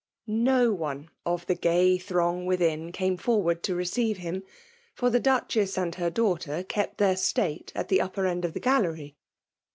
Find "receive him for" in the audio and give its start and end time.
3.75-5.11